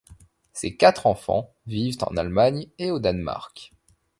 [0.51, 3.71] Ses quatre enfants vivent en Allemagne et au Danemark.